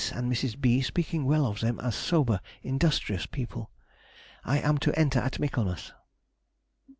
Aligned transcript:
and 0.15 0.31
Mrs. 0.31 0.59
B. 0.59 0.81
speaking 0.81 1.25
well 1.25 1.45
of 1.45 1.59
them 1.59 1.79
as 1.79 1.93
sober, 1.93 2.41
industrious 2.63 3.27
people), 3.27 3.69
I 4.43 4.57
am 4.57 4.79
to 4.79 4.97
enter 4.99 5.19
at 5.19 5.37
Michaelmas. 5.39 5.93